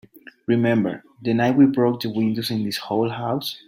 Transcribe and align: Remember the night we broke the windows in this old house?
Remember 0.47 1.03
the 1.21 1.35
night 1.35 1.55
we 1.55 1.67
broke 1.67 2.01
the 2.01 2.09
windows 2.09 2.49
in 2.49 2.63
this 2.63 2.79
old 2.89 3.11
house? 3.11 3.59